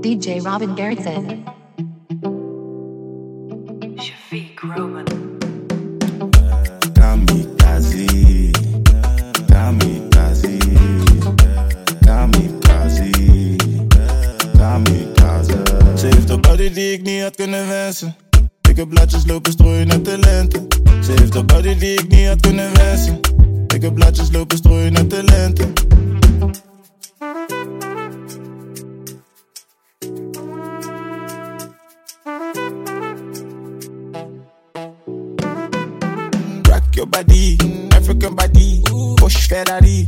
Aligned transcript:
DJ 0.00 0.42
Robin 0.42 0.74
Garrison. 0.74 1.59
Your 37.00 37.06
body, 37.06 37.56
African 37.92 38.34
body. 38.34 38.82
Porsche 39.16 39.48
Ferrari, 39.48 40.06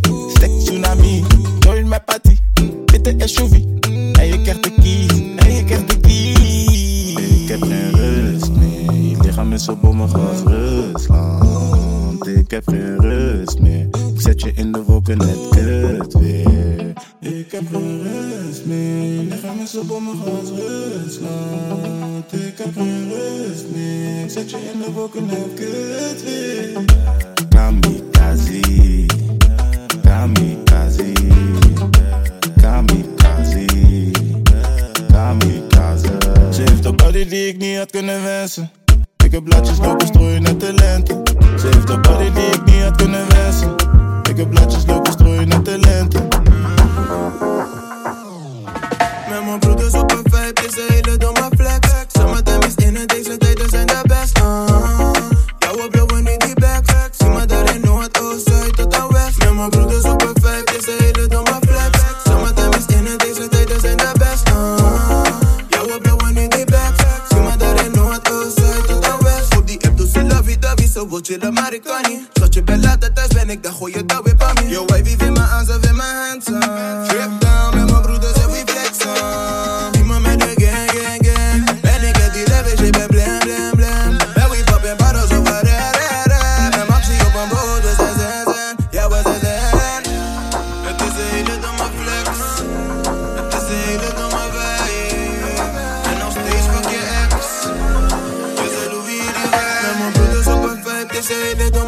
Ik 39.33 39.39
heb 39.39 39.47
blaadjes 39.49 39.79
lopen 39.79 40.07
strooien 40.07 40.43
naar 40.43 40.57
talenten. 40.57 41.23
Ze 41.59 41.67
heeft 41.67 41.89
een 41.91 42.03
body 42.03 42.33
die 42.33 42.47
ik 42.47 42.65
niet 42.65 42.83
had 42.83 42.97
kunnen 42.97 43.29
wensen. 43.29 43.75
Ik 44.31 44.37
heb 44.37 44.51
blaadjes 44.51 44.87
lopen 44.87 45.13
strooien 45.13 45.49
naar 45.49 45.63
talenten. 45.63 46.29
Met 49.29 49.45
mijn 49.45 49.59
broeders 49.59 49.95
op 49.95 50.11
een 50.11 50.41
het 50.41 50.65
is 50.67 50.77
een 50.77 50.95
hele 50.95 51.17
domme 51.17 51.49
flex. 51.57 51.89
Summertime 52.13 52.67
is 52.67 52.75
in 52.75 52.97
en 52.97 53.07
deze 53.07 53.37
tijden 53.37 53.69
zijn 53.69 53.87
de 53.87 54.01
best. 54.03 54.39
Uh, 54.39 54.67
jouw 55.59 55.89
blauwe 55.89 56.21
nu 56.23 56.37
die 56.37 56.55
back. 56.55 56.85
Zie 57.11 57.29
me 57.29 57.47
daar 57.47 57.75
in 57.75 57.81
Noord, 57.81 58.21
Oost, 58.21 58.47
Zuid 58.47 58.77
tot 58.77 58.95
aan 58.95 59.09
West. 59.09 59.39
Met 59.39 59.55
mijn 59.55 59.71
broeders 59.71 60.05
op 60.05 60.23
een 60.23 60.35
het 60.43 60.77
is 60.79 60.87
een 60.87 61.05
hele 61.05 61.27
domme 61.27 61.59
flex. 61.61 61.72
Lovey-dovey, 71.29 71.33
ze 71.33 71.39
wil 71.39 71.39
chillen, 71.39 71.53
maar 71.53 71.73
ik 71.73 71.83
kan 71.83 72.11
niet. 72.11 72.35
Tot 72.35 72.55
je 72.55 72.63
bent 72.63 72.85
later 72.85 73.13
thuis 73.13 73.29
ben 73.29 73.51
ik, 73.51 73.63
dan 73.63 73.73
gooi 73.73 73.93
je 73.93 74.07
dat 74.07 74.25
weer 74.25 74.37
bij 74.37 74.53
me. 74.55 74.69
Yo, 74.69 74.85
wifey 74.85 75.17
wil 75.17 75.33
me 75.33 75.41
aan, 75.41 75.67
ze 75.67 75.79
wil 75.81 75.95
mijn 75.95 76.17
hands 76.17 76.47
on. 76.47 76.61
Trip 77.09 77.42
een 101.31 101.57
vibe, 101.57 101.82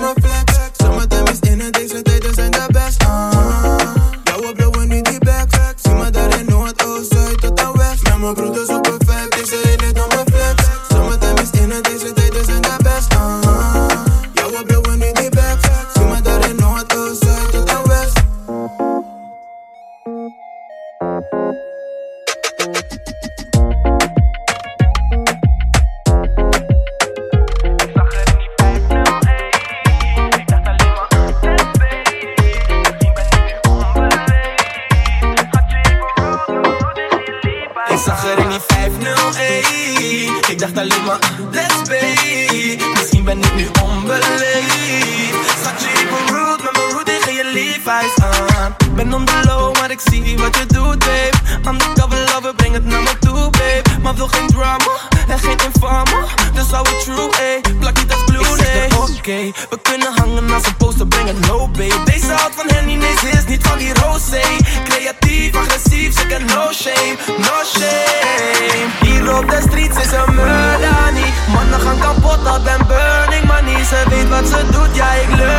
babe. 61.76 62.04
Deze 62.04 62.32
houdt 62.32 62.54
van 62.54 62.66
nee, 62.86 63.16
ze 63.20 63.28
is 63.28 63.44
niet 63.46 63.66
van 63.66 63.78
die 63.78 63.94
rosé. 63.94 64.42
Creatief, 64.84 65.54
agressief, 65.54 66.18
ze 66.18 66.38
no 66.54 66.72
shame, 66.72 67.16
no 67.38 67.56
shame. 67.74 68.86
Hier 69.00 69.36
op 69.38 69.50
de 69.50 69.60
streets 69.68 69.96
is 70.04 70.12
een 70.12 70.34
murder 70.34 71.12
niet. 71.12 71.34
Mannen 71.52 71.80
gaan 71.80 71.98
kapot, 71.98 72.44
dat 72.44 72.64
ben 72.64 72.86
burning 72.86 73.44
money. 73.44 73.84
Ze 73.84 74.02
weet 74.08 74.28
wat 74.28 74.46
ze 74.48 74.66
doet, 74.70 74.96
ja, 74.96 75.12
ik 75.12 75.36
lurk 75.36 75.53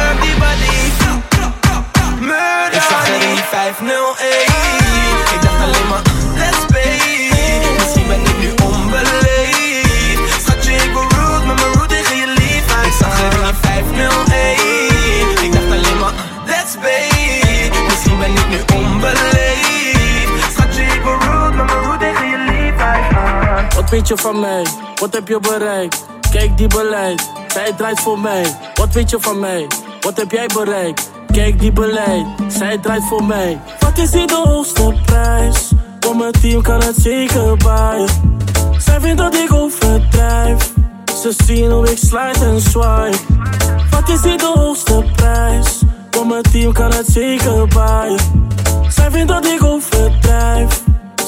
Wat 23.85 23.93
weet 23.93 24.07
je 24.07 24.17
van 24.17 24.39
mij? 24.39 24.65
Wat 24.95 25.13
heb 25.13 25.27
je 25.27 25.39
bereikt? 25.39 26.05
Kijk 26.31 26.57
die 26.57 26.67
beleid, 26.67 27.29
zij 27.47 27.73
draait 27.77 27.99
voor 27.99 28.19
mij. 28.19 28.45
Wat 28.75 28.93
weet 28.93 29.09
je 29.09 29.17
van 29.19 29.39
mij? 29.39 29.67
Wat 30.01 30.17
heb 30.17 30.31
jij 30.31 30.47
bereikt? 30.53 31.09
Kijk 31.31 31.59
die 31.59 31.71
beleid, 31.71 32.25
zij 32.47 32.77
draait 32.77 33.03
voor 33.03 33.23
mij. 33.23 33.59
Wat 33.79 33.97
is 33.97 34.13
hier 34.13 34.27
de 34.27 34.41
hoogste 34.43 34.93
prijs? 35.05 35.71
Voor 35.99 36.15
mijn 36.15 36.31
team 36.31 36.61
kan 36.61 36.83
het 36.83 36.95
zeker 36.95 37.57
baaien. 37.57 38.09
Zij 38.77 38.99
vindt 38.99 39.17
dat 39.17 39.35
ik 39.35 39.53
overdrijf. 39.53 40.71
Ze 41.21 41.33
zien 41.45 41.71
hoe 41.71 41.91
ik 41.91 41.97
slide 41.97 42.45
en 42.45 42.61
swipe. 42.61 43.17
Wat 43.89 44.09
is 44.09 44.23
hier 44.23 44.37
de 44.37 44.51
hoogste 44.53 45.05
prijs? 45.15 45.81
Voor 46.11 46.27
mijn 46.27 46.43
team 46.43 46.73
kan 46.73 46.93
het 46.93 47.07
zeker 47.07 47.67
baaien. 47.67 48.19
Zij 48.89 49.11
vindt 49.11 49.27
dat 49.27 49.45
ik 49.45 49.63
overdrijf. 49.63 50.83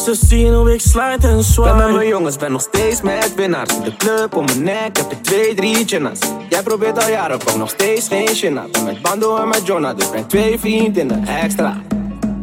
Ze 0.08 0.16
zien 0.28 0.54
hoe 0.54 0.74
ik 0.74 0.82
slide 0.82 1.28
en 1.28 1.44
swipe. 1.44 1.70
Ben 1.70 1.78
met 1.78 1.96
mijn 1.96 2.08
jongens, 2.08 2.38
ben 2.38 2.52
nog 2.52 2.62
steeds 2.62 3.02
met 3.02 3.36
winnaars. 3.36 3.76
In 3.76 3.84
de 3.84 3.96
club 3.98 4.36
om 4.36 4.46
mijn 4.46 4.64
nek 4.64 4.98
heb 4.98 5.12
ik 5.12 5.24
twee, 5.24 5.56
drie 5.56 5.86
chinnas. 5.86 6.20
Jij 6.50 6.64
probeert 6.64 7.04
al 7.04 7.10
jaren, 7.10 7.36
ook 7.36 7.56
nog 7.56 7.70
steeds 7.70 8.08
geen 8.08 8.28
china. 8.28 8.66
Ben 8.72 8.84
met 8.84 9.02
Bando 9.02 9.38
en 9.38 9.48
met 9.48 9.66
Jonah, 9.66 9.98
dus 9.98 10.10
breng 10.10 10.28
twee 10.28 10.60
vriendinnen 10.60 11.28
extra. 11.28 11.82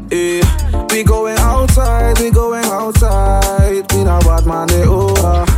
Eh, 0.09 0.19
we 0.87 1.03
going 1.05 1.39
outside, 1.39 2.13
we 2.19 2.31
going 2.33 2.71
outside. 2.71 3.83
We 3.87 4.03
not 4.03 4.25
bad 4.25 4.45
man, 4.45 4.67
they 4.67 4.87
oh. 4.87 5.54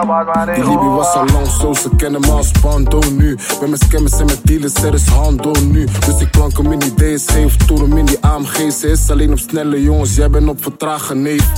Die 0.00 0.64
Libi 0.64 0.86
was 0.86 1.14
al 1.14 1.26
lang 1.32 1.46
zo, 1.46 1.74
ze 1.74 1.88
kennen 1.96 2.20
me 2.20 2.30
als 2.30 2.50
Bando 2.62 2.98
nu. 3.16 3.34
Met 3.34 3.60
mijn 3.60 3.76
scammers 3.76 4.18
en 4.18 4.24
mijn 4.24 4.38
dealers, 4.42 4.74
er 4.74 4.94
is 4.94 5.06
handel 5.06 5.54
nu. 5.62 5.88
Dus 6.06 6.20
ik 6.20 6.30
plank 6.30 6.56
hem 6.56 6.72
in 6.72 6.82
idee 6.82 7.16
DSG 7.16 7.44
of 7.44 7.56
Tourum 7.56 7.96
in 7.96 8.04
die 8.04 8.18
AMG. 8.20 8.72
Ze 8.72 8.90
is 8.90 9.10
alleen 9.10 9.32
op 9.32 9.38
snelle 9.38 9.82
jongens, 9.82 10.14
jij 10.14 10.30
bent 10.30 10.48
op 10.48 10.62
vertragen 10.62 11.22
neef. 11.22 11.50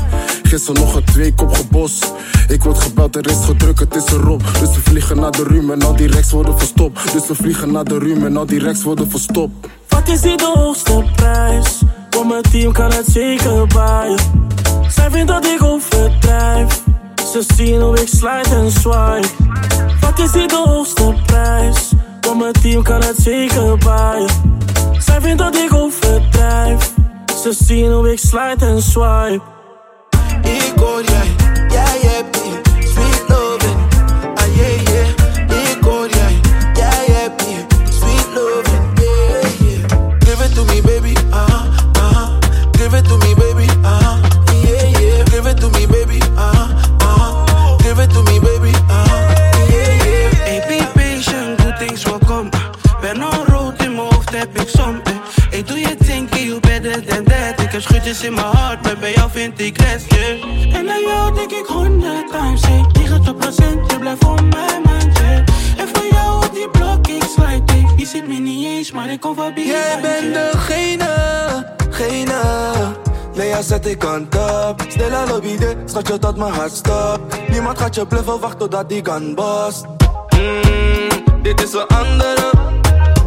Gisteren 0.42 0.80
nog 0.80 0.94
een 0.94 1.04
twee 1.04 1.34
kop 1.34 1.54
gebos. 1.54 2.00
Ik 2.48 2.62
word 2.62 2.78
gebeld, 2.78 3.16
er 3.16 3.30
is 3.30 3.44
gedrukt, 3.44 3.80
het 3.80 3.94
is 3.94 4.06
erop. 4.06 4.42
Dus 4.60 4.74
we 4.74 4.80
vliegen 4.82 5.20
naar 5.20 5.30
de 5.30 5.44
Ruum 5.44 5.70
en 5.70 5.82
al 5.82 5.96
die 5.96 6.08
rechts 6.08 6.32
worden 6.32 6.58
verstopt. 6.58 7.12
Dus 7.12 7.26
we 7.26 7.34
vliegen 7.34 7.72
naar 7.72 7.84
de 7.84 7.98
Ruum 7.98 8.26
en 8.26 8.36
al 8.36 8.46
die 8.46 8.58
rechts 8.58 8.82
worden 8.82 9.10
verstopt. 9.10 9.68
Wat 9.88 10.08
is 10.08 10.20
die 10.20 10.36
de 10.36 10.52
hoogste 10.54 11.04
prijs? 11.16 11.80
Voor 12.10 12.26
mijn 12.26 12.42
team 12.42 12.72
kan 12.72 12.92
het 12.92 13.06
zeker 13.06 13.66
baaien. 13.66 14.18
Zij 14.88 15.10
vindt 15.10 15.28
dat 15.28 15.46
ik 15.46 15.62
overdrijf. 15.62 16.82
Ze 17.32 17.44
zien 17.56 17.80
hoe 17.80 18.00
ik 18.00 18.08
slide 18.08 18.54
en 18.54 18.70
swipe. 18.70 19.28
Wat 20.00 20.18
is 20.18 20.32
die 20.32 20.48
de 20.48 20.62
hoogste 20.64 21.14
prijs? 21.26 21.92
Voor 22.20 22.36
mijn 22.36 22.52
team 22.52 22.82
kan 22.82 23.02
het 23.02 23.16
zeker 23.16 23.78
baaien. 23.78 24.30
Zij 24.98 25.20
vindt 25.20 25.38
dat 25.38 25.56
ik 25.56 25.74
overdrijf. 25.74 26.92
Ze 27.42 27.52
zien 27.52 27.92
hoe 27.92 28.12
ik 28.12 28.18
slide 28.18 28.66
en 28.66 28.82
swipe. 28.82 29.40
Ik 30.42 30.72
hoor 30.76 31.02
jij 31.02 31.41
Nee, 73.34 73.48
ja, 73.48 73.62
zet 73.62 73.86
ik 73.86 74.04
aan 74.04 74.28
top. 74.28 74.82
Al 75.12 75.28
lobby 75.28 75.56
de, 75.56 75.76
schat 75.84 76.08
je 76.08 76.18
tot 76.18 76.36
mijn 76.36 76.52
hart 76.52 76.72
stop. 76.72 77.20
Niemand 77.48 77.78
gaat 77.78 77.94
je 77.94 78.06
bluffen, 78.06 78.40
wacht 78.40 78.58
totdat 78.58 78.88
die 78.88 79.04
gun 79.04 79.34
bust. 79.34 79.84
Mm, 80.36 81.42
dit 81.42 81.62
is 81.62 81.72
een 81.72 81.86
andere. 81.86 82.50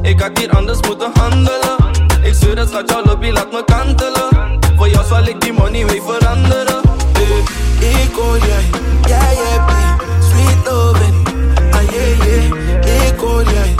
Ik 0.01 0.19
had 0.19 0.37
hier 0.37 0.51
anders 0.51 0.79
moeten 0.87 1.11
handelen. 1.13 1.75
Ik 2.23 2.33
zweer 2.33 2.57
het, 2.57 2.69
schat 2.69 2.89
jouw 2.89 3.03
lobby, 3.03 3.29
laat 3.29 3.51
me 3.51 3.63
kantelen. 3.65 4.59
Voor 4.75 4.89
jou 4.89 5.05
zal 5.05 5.23
ik 5.27 5.41
die 5.41 5.53
money 5.53 5.85
mee 5.85 6.01
veranderen. 6.01 6.81
Eh, 7.13 8.03
ik 8.03 8.15
hoor 8.15 8.37
jij, 8.37 8.69
jij 9.05 9.35
hebt 9.35 9.67
die 9.67 10.07
sweet 10.27 10.71
loving. 10.71 11.27
Ah 11.71 11.81
yeah 11.91 12.23
yeah, 12.23 13.07
ik 13.07 13.19
hoor 13.19 13.43
jij, 13.43 13.75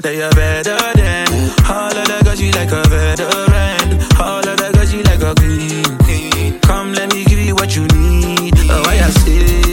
that 0.00 0.14
you're 0.14 0.30
better 0.30 0.76
than. 0.94 1.28
All 1.68 1.90
of 1.90 2.06
that 2.08 2.22
cause 2.24 2.40
you 2.40 2.50
like 2.52 2.70
a 2.70 2.82
veteran. 2.88 3.98
All 4.20 4.46
of 4.46 4.56
that 4.58 4.72
cause 4.74 4.92
you 4.92 5.02
like 5.02 5.22
a 5.22 5.34
queen. 6.04 6.60
Come, 6.60 6.92
let 6.92 7.12
me 7.12 7.24
give 7.24 7.38
you 7.38 7.54
what 7.54 7.74
you 7.74 7.86
need. 7.88 8.54
Oh, 8.70 8.82
I 8.86 9.10
say, 9.10 9.67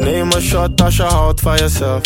Neem 0.00 0.32
een 0.32 0.42
shot 0.42 0.82
als 0.82 0.96
je 0.96 1.02
houdt 1.02 1.40
van 1.40 1.56
jezelf. 1.56 2.00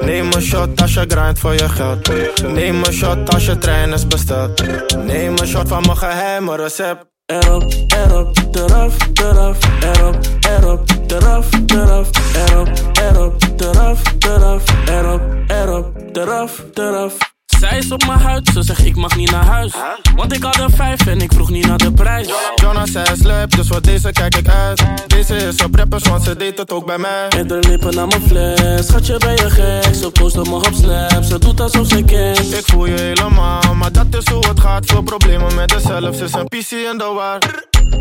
Neem 0.00 0.32
een 0.32 0.42
shot 0.42 0.80
als 0.80 0.94
je 0.94 1.04
grindt 1.08 1.38
voor 1.38 1.52
je 1.52 1.68
geld. 1.68 2.08
Neem 2.42 2.84
een 2.84 2.92
shot 2.92 3.34
als 3.34 3.46
je 3.46 3.58
trein 3.58 3.92
is 3.92 4.06
besteld. 4.06 4.62
Neem 5.06 5.38
een 5.38 5.46
shot 5.46 5.68
van 5.68 5.82
mijn 5.82 5.96
geheime 5.96 6.56
recept. 6.56 7.06
Erop, 7.26 7.74
erop, 7.86 8.36
eraf, 8.52 8.96
eraf, 9.14 9.58
erop, 9.82 10.16
erop, 10.40 10.90
eraf, 11.08 11.48
eraf, 11.66 12.10
erop, 12.34 12.68
erop, 12.94 13.42
eraf, 13.58 14.02
eraf, 14.18 14.64
erop, 14.86 15.22
erop, 15.48 15.92
eraf, 16.12 16.64
eraf. 16.74 17.37
Zij 17.60 17.78
is 17.78 17.92
op 17.92 18.06
mijn 18.06 18.18
huid, 18.18 18.50
ze 18.52 18.62
zegt 18.62 18.84
ik 18.84 18.96
mag 18.96 19.16
niet 19.16 19.30
naar 19.30 19.44
huis. 19.44 19.72
Want 20.16 20.32
ik 20.32 20.42
had 20.42 20.58
een 20.58 20.70
vijf 20.70 21.06
en 21.06 21.20
ik 21.20 21.32
vroeg 21.32 21.50
niet 21.50 21.66
naar 21.66 21.78
de 21.78 21.92
prijs. 21.92 22.28
Jonas 22.54 22.90
zei 22.90 23.06
slap, 23.20 23.50
dus 23.50 23.66
voor 23.66 23.82
deze 23.82 24.12
kijk 24.12 24.36
ik 24.36 24.48
uit. 24.48 24.82
Deze 25.06 25.36
is 25.36 25.64
op 25.64 25.74
rappers, 25.74 26.02
want 26.08 26.22
ze 26.24 26.36
deed 26.36 26.58
het 26.58 26.72
ook 26.72 26.86
bij 26.86 26.98
mij. 26.98 27.26
Met 27.36 27.48
de 27.48 27.58
lippen 27.68 27.94
naar 27.94 28.06
mijn 28.06 28.22
fles, 28.22 28.86
schatje 28.86 29.18
ben 29.18 29.32
je 29.32 29.50
gek. 29.50 29.94
Ze 29.94 30.10
post 30.10 30.38
op 30.38 30.48
me 30.48 30.54
op 30.54 30.72
snap, 30.74 31.22
ze 31.22 31.38
doet 31.38 31.60
alsof 31.60 31.86
ze 31.86 32.02
kent. 32.02 32.52
Ik 32.52 32.64
voel 32.66 32.86
je 32.86 33.00
helemaal, 33.00 33.74
maar 33.74 33.92
dat 33.92 34.06
is 34.10 34.28
hoe 34.28 34.46
het 34.46 34.60
gaat. 34.60 34.86
Veel 34.86 35.02
problemen 35.02 35.54
met 35.54 35.72
haarzelf, 35.72 36.16
ze 36.16 36.24
is 36.24 36.32
een 36.32 36.48
PC 36.48 36.70
in 36.70 36.98
de 36.98 37.12
war. 37.14 37.38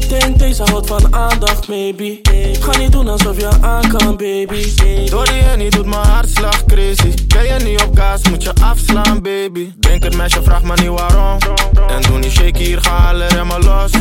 Denk 0.09 0.39
deze 0.39 0.63
houdt 0.63 0.87
van 0.87 1.15
aandacht, 1.15 1.67
maybe. 1.67 2.19
Ga 2.59 2.77
niet 2.77 2.91
doen 2.91 3.07
alsof 3.07 3.37
je 3.37 3.49
aan 3.61 3.87
kan, 3.87 4.17
baby. 4.17 4.75
Dory 5.09 5.39
en 5.51 5.59
die 5.59 5.69
doet 5.69 5.85
mijn 5.85 6.07
hartslag 6.07 6.65
crazy. 6.65 7.13
Ben 7.27 7.45
je 7.45 7.63
niet 7.63 7.81
op 7.83 7.97
gas, 7.97 8.21
moet 8.29 8.43
je 8.43 8.51
afslaan, 8.61 9.21
baby. 9.21 9.73
Denk 9.79 10.03
het 10.03 10.15
meisje, 10.15 10.43
vraag 10.43 10.63
me 10.63 10.73
niet 10.75 10.99
waarom. 10.99 11.37
En 11.89 12.01
doe 12.01 12.19
niet 12.19 12.31
shaky, 12.31 12.63
hier 12.63 12.81
ga 12.81 13.09
alle 13.09 13.27
remmen 13.27 13.63
los. 13.63 13.91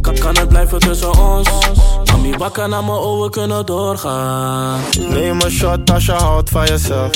Kan, 0.00 0.18
kan 0.18 0.36
het 0.36 0.48
blijven 0.48 0.78
tussen 0.78 1.18
ons? 1.18 1.48
Mami, 2.12 2.36
wakker 2.36 2.68
naar 2.68 2.84
mijn 2.84 2.98
ogen 2.98 3.30
kunnen 3.30 3.66
doorgaan. 3.66 4.80
Neem 5.08 5.40
een 5.40 5.50
shot 5.50 5.90
als 5.90 6.06
je 6.06 6.12
houdt 6.12 6.50
van 6.50 6.66
jezelf. 6.66 7.10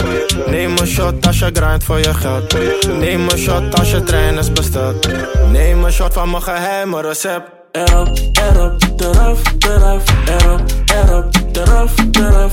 Neem 0.46 0.78
een 0.78 0.86
shot 0.86 1.26
als 1.26 1.38
je 1.38 1.50
grindt 1.52 1.84
voor 1.84 1.98
je 1.98 2.14
geld. 2.14 2.56
Neem 2.98 3.28
een 3.28 3.38
shot 3.38 3.78
als 3.78 3.90
je 3.90 4.02
trein 4.02 4.38
is 4.38 4.52
besteld. 4.52 5.08
Neem 5.50 5.84
een 5.84 5.92
shot 5.92 6.12
van 6.12 6.30
mijn 6.30 6.42
geheime 6.42 7.00
recept. 7.00 7.59
add 7.74 7.90
up, 7.90 8.08
add 8.38 8.56
up, 8.56 8.80
that 8.80 9.16
up, 9.16 9.38
that 9.60 9.82
up, 9.82 10.02
add 10.28 10.44
up, 10.44 10.60
add 10.90 11.10
up, 11.10 11.32
that 11.52 11.68
up, 11.68 11.90
that 12.12 12.32
up, 12.36 12.52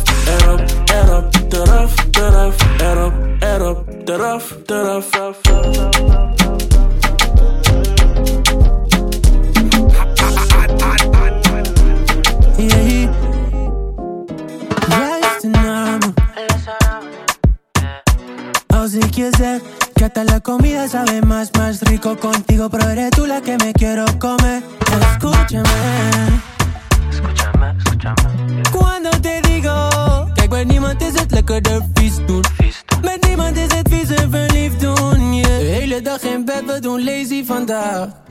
add 0.90 1.08
si 18.90 19.00
quieres 19.12 19.62
que 19.96 20.06
hasta 20.06 20.24
la 20.24 20.40
comida 20.40 20.88
sabe 20.88 21.22
más, 21.22 21.52
más 21.58 21.82
rico 21.82 22.16
contigo, 22.18 22.70
pero 22.70 22.90
eres 22.90 23.10
tú 23.12 23.26
la 23.26 23.42
que 23.42 23.58
me 23.58 23.74
quiero 23.74 24.06
comer. 24.20 24.64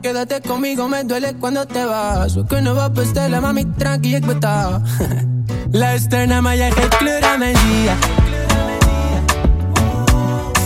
Quédate 0.01 0.41
conmigo, 0.41 0.89
me 0.89 1.05
duele 1.05 1.35
cuando 1.41 1.67
te 1.67 1.85
vas. 1.85 2.35
We 2.35 2.45
kunnen 2.47 2.75
wat 2.75 2.93
bestellen, 2.93 3.43
mami, 3.43 3.73
tranqui, 3.77 4.15
ik 4.15 4.27
betaal. 4.27 4.83
Luister 5.71 6.27
naar 6.27 6.43
mij, 6.43 6.57
jij 6.57 6.71
geeft. 6.71 6.97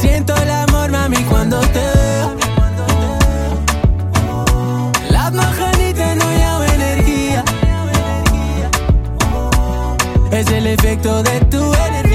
Siento 0.01 0.35
el 0.35 0.51
amor, 0.51 0.91
mami, 0.91 1.25
cuando 1.29 1.61
te 1.61 1.91
veo. 1.95 2.37
Laat 5.11 5.33
me 5.33 5.43
genieten 5.43 6.21
energía. 6.75 7.45
Es 10.31 10.51
el 10.51 10.67
efecto 10.67 11.23
de 11.23 11.41
tu 11.51 11.73
energía. 11.75 12.10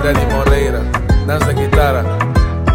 Freddy 0.00 0.24
Moreira, 0.32 0.80
dans 1.26 1.46
de 1.46 1.52
gitara. 1.52 2.02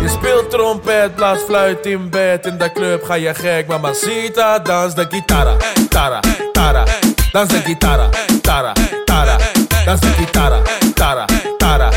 Je 0.02 0.08
speelt 0.10 0.50
trompet, 0.50 1.16
blaas 1.16 1.40
fluit 1.48 1.86
in 1.86 2.10
bed. 2.10 2.46
In 2.46 2.58
de 2.58 2.72
club 2.72 3.02
ga 3.08 3.16
je 3.16 3.34
gek, 3.34 3.68
mamacita, 3.68 4.60
dans 4.60 4.94
de 4.94 5.06
gitara. 5.12 5.58
Tara, 5.90 6.20
tara, 6.54 6.84
dans 7.32 7.48
de 7.48 7.62
gitara. 7.66 8.10
Tara, 8.42 8.74
tara, 9.06 9.38
dans 9.86 10.00
de 10.00 10.08
gitara. 10.18 10.62
Tara, 10.96 11.26
tara, 11.58 11.90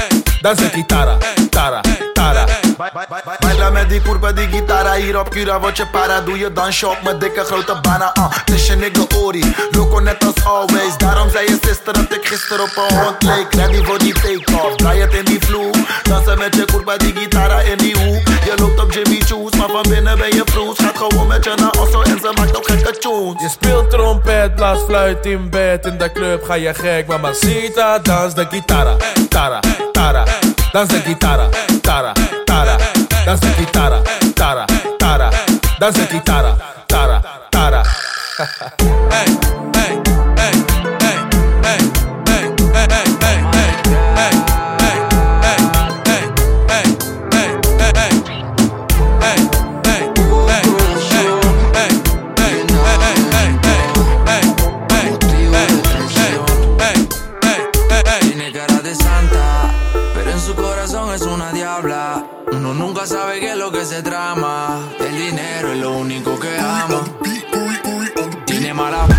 dans 0.43 0.57
de 0.57 0.71
gitara. 0.75 1.19
Tara, 1.51 1.81
tara. 2.15 2.66
Baila 2.77 3.71
met 3.71 3.89
die 3.89 4.01
kurba, 4.05 4.33
die 4.37 4.47
gitara 4.53 4.95
hier 5.01 5.17
op 5.19 5.31
Cura 5.33 5.61
Word 5.61 5.77
je 5.77 5.87
para, 5.93 6.21
doe 6.21 6.39
je 6.39 6.53
dansje 6.53 6.89
op 6.89 7.03
mijn 7.03 7.19
dikke 7.19 7.45
grote 7.45 7.79
bana 7.83 8.13
uh. 8.19 8.55
Is 8.55 8.67
je 8.67 8.77
nigga 8.77 9.07
Ori, 9.17 9.55
loco 9.71 9.99
net 9.99 10.25
als 10.25 10.45
always 10.45 10.97
Daarom 10.99 11.31
zei 11.31 11.47
je 11.47 11.59
sister 11.61 11.93
dat 11.93 12.13
ik 12.13 12.27
gisteren 12.27 12.65
op 12.65 12.77
een 12.77 12.99
hond 12.99 13.23
leek 13.23 13.55
Ready 13.55 13.85
voor 13.85 13.99
die 13.99 14.13
take-off, 14.13 14.77
draai 14.77 15.01
het 15.01 15.15
in 15.15 15.25
die 15.25 15.39
vloer 15.41 15.75
Dansen 16.03 16.39
met 16.39 16.55
je 16.55 16.65
kurba, 16.65 16.97
die 16.97 17.17
gitara 17.17 17.61
in 17.61 17.79
die 17.79 17.97
hoek 17.99 18.27
Je 18.45 18.55
loopt 18.57 18.81
op 18.81 18.93
Jimmy 18.93 19.21
Choo's, 19.21 19.57
maar 19.57 19.69
van 19.69 19.85
binnen 19.89 20.19
ben 20.19 20.35
je 20.35 20.43
vroes 20.45 20.79
Gaat 20.79 20.97
gewoon 20.97 21.27
met 21.27 21.45
je 21.45 21.53
naar 21.57 21.71
Osso 21.81 22.03
en 22.03 22.19
ze 22.21 22.33
maakt 22.35 22.57
ook 22.57 22.67
gekke 22.67 22.99
tunes 22.99 23.43
Je 23.43 23.49
speelt 23.49 23.91
trompet, 23.91 24.55
blaas 24.55 24.79
fluit 24.87 25.27
in 25.27 25.51
bed. 25.51 25.87
In 25.87 25.99
de 25.99 26.13
club 26.13 26.45
ga 26.45 26.55
je 26.55 26.75
gek, 26.75 27.07
mamacita, 27.07 27.99
dans 27.99 28.35
de 28.35 28.47
gitara. 28.51 28.97
Tara, 29.29 29.61
tara, 29.93 30.25
dans 30.73 30.89
de 30.89 31.01
gitara. 31.01 31.49
Tara, 33.27 33.35
tara, 33.35 33.35
dans 33.35 33.41
de 33.41 33.49
gitara. 33.59 34.03
Tara, 34.37 34.67
tara, 35.01 35.31
dans 35.81 35.91
de 35.91 36.07
gitara. 36.07 36.57
Tara, 36.87 37.21
tara. 37.51 37.83
Trama. 64.07 64.89
El 65.01 65.17
dinero 65.17 65.73
es 65.73 65.79
lo 65.79 65.99
único 65.99 66.39
que 66.39 66.57
ama. 66.59 67.03
Tiene 68.47 68.73
mala 68.73 69.16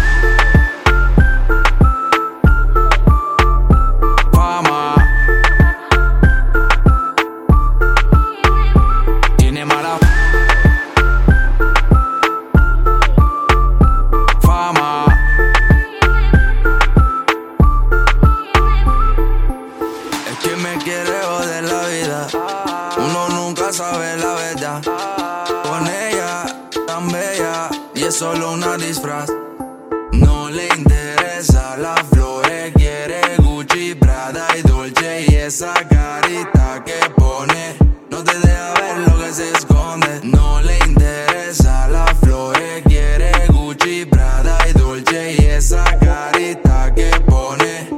No 30.11 30.49
le 30.49 30.67
interesa 30.77 31.77
la 31.77 31.95
flores, 32.11 32.73
quiere 32.73 33.21
Gucci, 33.37 33.95
Prada 33.95 34.45
y 34.57 34.61
Dolce. 34.63 35.25
Y 35.29 35.35
esa 35.35 35.73
carita 35.87 36.83
que 36.83 37.09
pone, 37.15 37.77
no 38.11 38.21
te 38.21 38.37
deja 38.37 38.73
ver 38.73 38.97
lo 39.07 39.17
que 39.17 39.31
se 39.33 39.49
esconde. 39.51 40.19
No 40.23 40.61
le 40.61 40.77
interesa 40.79 41.87
la 41.87 42.05
flores, 42.21 42.83
quiere 42.83 43.31
Gucci, 43.47 44.03
Prada 44.07 44.57
y 44.67 44.73
Dolce. 44.73 45.35
Y 45.39 45.45
esa 45.45 45.85
carita 45.99 46.93
que 46.93 47.09
pone. 47.25 47.89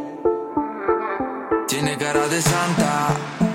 Tiene 1.68 1.98
cara 1.98 2.28
de 2.28 2.40
santa, 2.40 3.08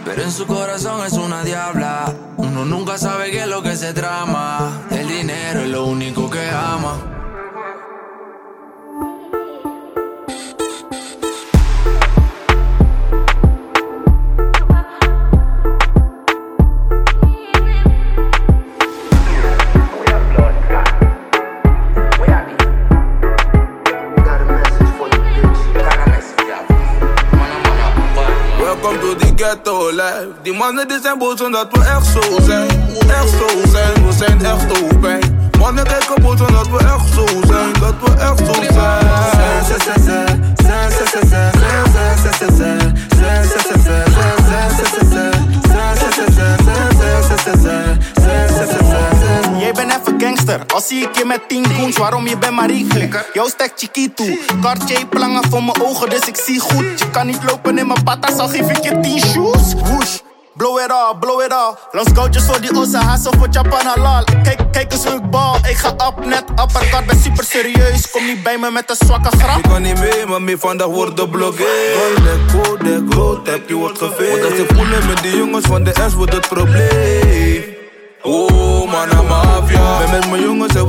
pero 0.04 0.24
en 0.24 0.32
su 0.32 0.44
corazón 0.48 1.06
es 1.06 1.12
una 1.12 1.44
diabla. 1.44 2.12
Uno 2.36 2.64
nunca 2.64 2.98
sabe 2.98 3.30
qué 3.30 3.42
es 3.42 3.46
lo 3.46 3.62
que 3.62 3.76
se 3.76 3.92
trama. 3.92 4.33
Die 30.44 30.52
mannen 30.52 30.88
die 30.88 30.98
zijn 31.02 31.18
boos 31.18 31.42
omdat 31.42 31.66
we 31.72 31.78
echt 31.78 32.06
zo 32.06 32.40
zijn. 32.42 32.68
Echt 33.08 33.30
zo 33.30 33.70
zijn, 33.70 34.06
we 34.06 34.12
zijn 34.12 34.44
echt 34.44 34.82
open. 34.82 35.18
Mannen 35.58 35.84
kijken 35.84 36.22
boos 36.22 36.40
omdat 36.40 36.68
we 36.68 36.78
echt 36.78 37.14
zo 37.14 37.26
zijn. 37.46 37.72
Dat 37.72 37.94
we 38.00 38.12
echt 38.20 38.38
zo 38.38 38.72
zijn. 38.72 38.94
Jij 49.58 49.72
bent 49.72 49.92
even 49.92 50.20
gangster, 50.20 50.60
al 50.74 50.80
zie 50.80 51.02
ik 51.02 51.16
je 51.16 51.24
met 51.24 51.48
10 51.48 51.64
koens, 51.78 51.96
waarom 51.96 52.26
je 52.26 52.38
bent 52.38 52.52
Marie 52.52 52.86
flikker? 52.90 53.26
Jouw 53.32 53.48
stek 53.48 53.72
chiquito, 53.76 54.24
Cartier 54.60 55.06
plangen 55.06 55.50
voor 55.50 55.62
mijn 55.64 55.82
ogen, 55.82 56.10
dus 56.10 56.20
ik 56.20 56.36
zie 56.36 56.60
goed. 56.60 56.98
Je 56.98 57.10
kan 57.10 57.26
niet 57.26 57.44
lopen 57.46 57.78
in 57.78 57.86
mijn 57.86 58.02
patas, 58.02 58.38
al 58.38 58.48
geef 58.48 58.70
ik 58.70 58.84
je 58.84 59.00
10 59.00 59.20
shoes. 59.20 59.74
Whoosh. 59.74 60.18
Blow 60.56 60.78
it 60.78 60.90
all, 60.90 61.14
blow 61.18 61.40
it 61.40 61.52
all. 61.52 61.74
Langs 61.92 62.10
goudjes 62.14 62.44
voor 62.44 62.60
die 62.60 62.76
ossa, 62.76 63.00
hassel 63.00 63.32
voor 63.38 63.48
Japan 63.50 63.86
halal. 63.86 64.24
Kijk, 64.42 64.60
kijk 64.72 64.92
eens 64.92 65.04
hoe 65.04 65.14
ik 65.14 65.30
bal, 65.30 65.56
ik 65.56 65.76
ga 65.76 65.88
up, 65.88 66.24
net 66.24 66.44
uppercut, 66.50 67.06
ben 67.06 67.20
super 67.20 67.44
serieus. 67.44 68.10
Kom 68.10 68.26
niet 68.26 68.42
bij 68.42 68.58
me 68.58 68.70
met 68.70 68.90
een 68.90 69.06
zwakke 69.06 69.36
grap. 69.38 69.56
Ik 69.56 69.62
kan 69.62 69.82
niet 69.82 69.98
mee, 69.98 70.26
maar 70.26 70.42
mee 70.42 70.56
vandaag 70.56 70.86
worden 70.86 71.30
blokkeerd. 71.30 72.20
Golden 72.46 72.46
code, 72.52 73.04
groot 73.08 73.46
heb 73.46 73.68
je 73.68 73.74
wordt 73.74 73.98
geveegd. 73.98 74.40
Want 74.40 74.50
als 74.52 74.60
ik 74.60 74.70
voelen 74.74 75.06
met 75.06 75.22
die 75.22 75.36
jongens 75.36 75.66
van 75.66 75.84
de 75.84 75.92
S 76.10 76.14
wordt 76.14 76.32
het 76.32 76.48
probleem. 76.48 77.64
Oh, 78.22 78.90
man, 78.90 79.26
mafia. 79.26 79.98
Ben 79.98 80.10
met 80.10 80.30
mijn 80.30 80.42
jongens 80.42 80.43
en 80.43 80.43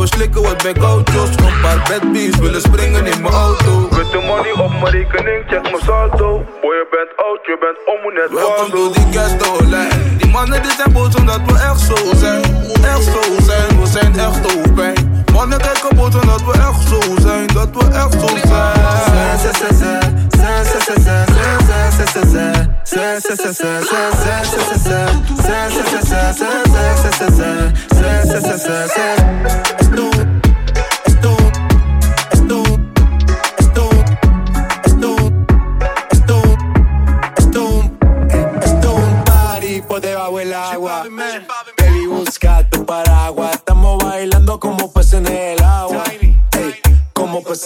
we 0.10 0.42
wat 0.42 0.64
bij. 0.64 0.74
Een 0.74 1.62
paar 1.62 2.12
willen 2.40 2.62
springen 2.62 3.06
in 3.06 3.22
mijn 3.22 3.34
auto. 3.34 3.88
Met 3.92 4.12
de 4.12 4.22
money 4.26 4.52
op 4.52 4.72
mijn 4.72 4.86
rekening, 4.86 5.44
check 5.48 5.62
mijn 5.62 5.84
saldo. 5.86 6.46
Boy, 6.62 6.74
je 6.76 6.88
bent 6.92 7.26
oud, 7.26 7.46
je 7.46 7.58
bent 7.60 7.78
om 7.86 8.14
net 8.14 8.30
Welkom 8.32 8.70
door 8.72 8.94
die 8.94 9.20
gastlijn. 9.20 10.18
Die 10.18 10.32
mannen 10.32 10.62
die 10.62 10.72
zijn 10.72 10.94
boos 10.94 11.16
omdat 11.16 11.42
we 11.46 11.54
echt 11.54 11.80
zo 11.80 11.96
zijn. 12.16 12.44
Echt 12.84 13.04
zo 13.04 13.22
zijn, 13.46 13.82
we 13.82 13.88
zijn 13.88 14.20
echt 14.20 14.58
open. 14.58 14.94
Mannen 15.34 15.58
kijken 15.58 15.96
boos 15.96 16.16
omdat 16.16 16.44
we 16.44 16.52
echt 16.52 16.88
zo 16.90 17.00
zijn. 17.22 17.48
Dat 17.48 17.70
we 17.72 17.86
echt 17.86 18.14
zo 18.14 18.28
zijn. 18.28 18.74
Zijn, 19.06 19.40
zijn, 19.40 19.56
zijn, 19.56 19.76
zijn. 19.78 20.26
Zijn, 20.30 20.66
zijn, 20.66 22.08
zijn, 22.08 22.30
zijn. 22.30 22.80
Zijn, 22.84 23.22
zijn, 23.22 23.38
zijn, 23.38 23.54
zijn. 23.54 23.54
Zijn, 23.54 23.54
zijn, 23.54 23.54
zijn, 23.54 23.54
zijn. 23.54 23.84
Zijn, 23.84 24.14
zijn, 24.22 24.56
zijn, 24.66 24.80
zijn. 24.80 25.24
Zijn, 25.42 25.72
zijn, 25.72 26.04
zijn, 26.04 26.34
zijn. 26.34 26.62
Zijn, 26.74 26.98
zijn, 26.98 27.14
zijn, 27.14 27.36
zijn. 27.36 27.95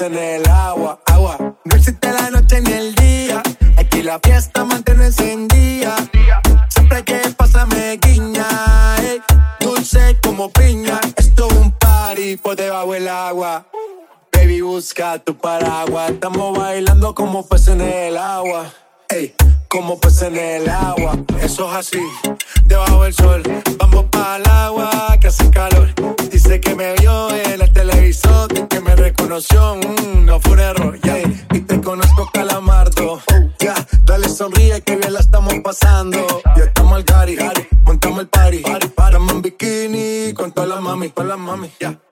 en 0.02 0.16
el 0.16 0.48
agua, 0.48 1.00
agua. 1.08 1.38
No 1.66 1.76
existe 1.76 2.12
la 2.12 2.30
noche 2.30 2.62
ni 2.62 2.72
el 2.72 2.96
día. 2.96 3.42
Aquí 3.78 4.02
la 4.02 4.20
fiesta 4.20 4.64
mantiene. 4.64 4.89
Busca 14.80 15.20
tu 15.20 15.36
paraguas. 15.36 16.10
Estamos 16.10 16.58
bailando 16.58 17.14
como 17.14 17.46
peces 17.46 17.68
en 17.68 17.82
el 17.82 18.18
agua. 18.18 18.72
Ey, 19.10 19.36
como 19.68 20.00
peces 20.00 20.30
en 20.30 20.38
el 20.38 20.70
agua. 20.70 21.18
Eso 21.42 21.70
es 21.70 21.76
así, 21.76 22.02
debajo 22.64 23.04
del 23.04 23.14
sol. 23.14 23.44
Vamos 23.78 24.06
para 24.06 24.38
el 24.38 24.48
agua 24.48 25.18
que 25.20 25.28
hace 25.28 25.52
calor. 25.52 25.94
Dice 26.32 26.62
que 26.62 26.76
me 26.76 26.94
vio 26.94 27.30
en 27.30 27.62
el 27.62 27.74
televisor, 27.74 28.48
que 28.70 28.80
me 28.80 28.96
reconoció. 28.96 29.76
mm, 29.76 30.24
no 30.26 30.40
fue 30.40 30.54
un 30.54 30.60
error, 30.62 31.00
ya. 31.04 31.18
Y 31.52 31.60
te 31.60 31.82
conozco, 31.82 32.30
calamardo. 32.32 33.22
Ya, 33.60 33.76
dale 34.06 34.30
sonríe 34.30 34.80
que 34.80 34.96
bien 34.96 35.12
la 35.12 35.20
estamos 35.20 35.56
pasando. 35.62 36.26
Ya 36.56 36.64
estamos 36.64 36.94
al 36.94 37.04
gari, 37.04 37.38
montamos 37.84 38.22
el 38.22 38.30
party. 38.30 38.64
Estamos 38.66 39.34
en 39.34 39.42
bikini 39.42 40.34
con 40.34 40.54
todas 40.54 40.70
las 40.70 40.82
mami, 40.82 41.10
con 41.10 41.28
las 41.28 41.38
mami, 41.38 41.70
ya. 41.82 41.90
Esto 41.90 42.09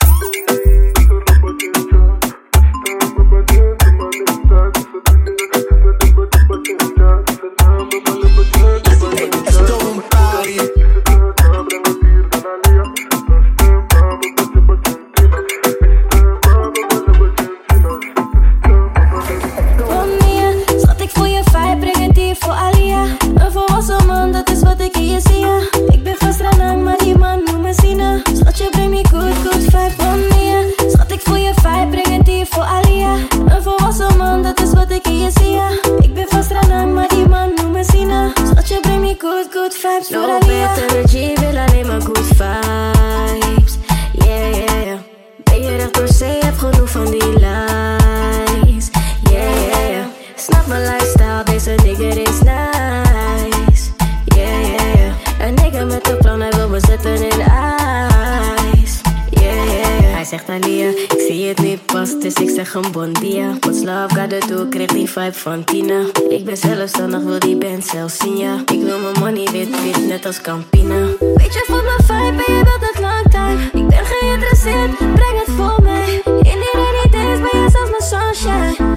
zeg 62.71 62.84
een 62.84 62.91
bon 62.91 63.13
dia. 63.13 63.58
What's 63.60 63.84
love 63.84 64.15
gotta 64.15 64.39
do, 64.47 64.65
kreeg 64.69 64.88
die 64.88 65.10
vibe 65.10 65.34
van 65.34 65.63
Tina. 65.63 66.01
Ik 66.30 66.45
ben 66.45 66.58
zelfstandig, 66.58 67.21
wil 67.21 67.39
die 67.39 67.58
band 67.58 67.86
zelfs 67.86 68.17
zien, 68.17 68.38
ja. 68.38 68.56
Ik 68.65 68.82
wil 68.82 68.99
mijn 68.99 69.19
money 69.19 69.47
wit, 69.51 69.84
wit, 69.84 70.08
net 70.08 70.25
als 70.25 70.41
Campina. 70.41 71.06
Weet 71.19 71.53
je 71.53 71.63
van 71.67 71.84
mijn 71.84 71.99
vibe 71.99 72.43
en 72.43 72.53
je 72.53 72.63
wilt 72.63 72.91
het 72.91 72.99
lang 72.99 73.25
time 73.30 73.63
Ik 73.73 73.88
ben 73.88 74.06
geïnteresseerd, 74.06 74.97
breng 74.97 75.43
het 75.45 75.56
voor 75.56 75.80
mij 75.84 76.21
In 76.25 76.60
die 76.63 76.73
rainy 76.73 77.10
days 77.12 77.39
ben 77.51 77.62
je 77.62 77.69
zelfs 77.71 77.89
mijn 77.89 78.34
sunshine 78.36 78.95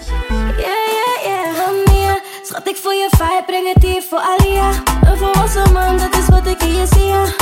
Yeah, 0.59 0.87
yeah, 0.97 1.25
yeah 1.25 1.57
Wanneer 1.57 2.23
schat 2.43 2.69
ik 2.69 2.77
voor 2.77 2.93
je 2.93 3.09
vibe, 3.11 3.43
breng 3.47 3.73
het 3.73 3.83
hier 3.83 4.03
voor 4.03 4.19
Alia 4.19 4.71
Een 5.05 5.17
volwassen 5.17 5.73
man, 5.73 5.99
dat 5.99 6.17
is 6.19 6.29
wat 6.29 6.47
ik 6.47 6.63
je 6.63 6.87
zie 6.93 7.05
ja. 7.05 7.40